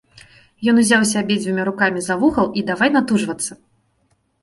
[0.73, 3.53] Ён узяўся абедзвюма рукамі за вугал і давай натужвацца.